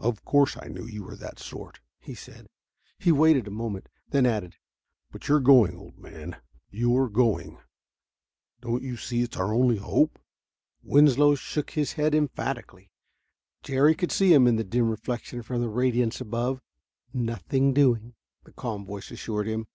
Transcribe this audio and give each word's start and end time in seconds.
"Of 0.00 0.24
course 0.24 0.56
I 0.60 0.66
knew 0.66 0.86
you 0.88 1.04
were 1.04 1.14
that 1.14 1.38
sort," 1.38 1.78
he 2.00 2.12
said. 2.12 2.48
He 2.98 3.12
waited 3.12 3.46
a 3.46 3.52
moment, 3.52 3.88
then 4.08 4.26
added: 4.26 4.56
"But 5.12 5.28
you're 5.28 5.38
going, 5.38 5.76
old 5.76 5.96
man, 5.96 6.34
you're 6.68 7.08
going. 7.08 7.60
Don't 8.60 8.82
you 8.82 8.96
see 8.96 9.22
it's 9.22 9.36
our 9.36 9.54
only 9.54 9.76
hope?" 9.76 10.18
Winslow 10.82 11.36
shook 11.36 11.70
his 11.70 11.92
head 11.92 12.12
emphatically. 12.12 12.90
Jerry 13.62 13.94
could 13.94 14.10
see 14.10 14.32
him 14.34 14.48
in 14.48 14.56
the 14.56 14.64
dim 14.64 14.90
reflection 14.90 15.42
from 15.42 15.60
that 15.60 15.68
radiance 15.68 16.20
above. 16.20 16.60
"Nothing 17.14 17.72
doing," 17.72 18.14
the 18.42 18.50
calm 18.52 18.84
voice 18.84 19.12
assured 19.12 19.46
him. 19.46 19.68